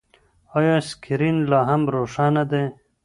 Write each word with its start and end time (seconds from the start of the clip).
ایا 0.57 0.75
سکرین 0.89 1.37
لا 1.49 1.59
هم 1.69 1.81
روښانه 1.93 2.43
دی؟ 2.51 2.63